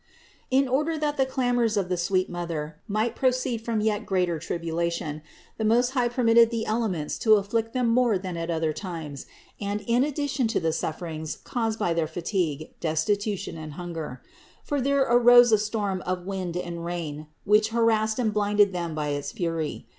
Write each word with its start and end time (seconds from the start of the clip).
633. 0.49 0.59
In 0.63 0.67
order 0.67 0.97
that 0.97 1.15
the 1.17 1.27
clamors 1.31 1.77
of 1.77 1.87
the 1.87 1.95
sweetest 1.95 2.31
Mother 2.31 2.79
might 2.87 3.15
proceed 3.15 3.61
from 3.63 3.81
yet 3.81 4.03
greater 4.07 4.39
tribulation, 4.39 5.21
the 5.59 5.63
Most 5.63 5.91
High 5.91 6.07
permitted 6.07 6.49
the 6.49 6.65
elements 6.65 7.19
to 7.19 7.35
afflict 7.35 7.73
them 7.73 7.87
more 7.87 8.17
than 8.17 8.35
at 8.35 8.49
other 8.49 8.73
times 8.73 9.27
and 9.59 9.81
in 9.85 10.03
addition 10.03 10.47
to 10.47 10.59
the 10.59 10.73
sufferings 10.73 11.35
caused 11.43 11.77
by 11.77 11.93
their 11.93 12.07
fatigue, 12.07 12.71
destitution 12.79 13.59
and 13.59 13.73
hunger. 13.73 14.23
For 14.63 14.81
there 14.81 15.01
arose 15.03 15.51
a 15.51 15.59
storm 15.59 16.01
of 16.03 16.25
wind 16.25 16.57
and 16.57 16.83
rain, 16.83 17.27
which 17.45 17.69
harassed 17.69 18.17
and 18.17 18.33
blinded 18.33 18.73
them 18.73 18.95
by 18.95 19.09
its 19.09 19.31
fury. 19.31 19.85